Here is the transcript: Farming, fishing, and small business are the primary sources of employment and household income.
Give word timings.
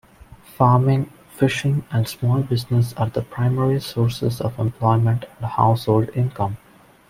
Farming, 0.57 1.11
fishing, 1.31 1.85
and 1.91 2.07
small 2.07 2.41
business 2.41 2.91
are 2.93 3.09
the 3.11 3.21
primary 3.21 3.79
sources 3.79 4.41
of 4.41 4.57
employment 4.57 5.25
and 5.37 5.45
household 5.45 6.09
income. 6.15 6.57